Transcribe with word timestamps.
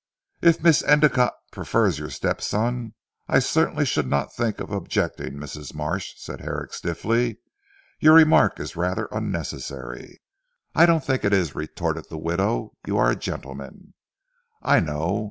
"If 0.41 0.63
Miss 0.63 0.81
Endicotte 0.81 1.35
prefers 1.51 1.99
your 1.99 2.09
step 2.09 2.41
son 2.41 2.95
I 3.27 3.37
certainly 3.37 3.85
should 3.85 4.07
not 4.07 4.33
think 4.33 4.59
of 4.59 4.71
objecting 4.71 5.33
Mrs. 5.35 5.75
Marsh," 5.75 6.15
said 6.17 6.41
Herrick 6.41 6.73
stiffly. 6.73 7.37
"Your 7.99 8.15
remark 8.15 8.59
is 8.59 8.75
rather 8.75 9.07
unnecessary." 9.11 10.19
"I 10.73 10.87
don't 10.87 11.05
think 11.05 11.23
it 11.23 11.33
is," 11.33 11.53
retorted 11.53 12.05
the 12.09 12.17
widow, 12.17 12.71
"you 12.87 12.97
are 12.97 13.11
a 13.11 13.15
gentleman, 13.15 13.93
I 14.63 14.79
know. 14.79 15.19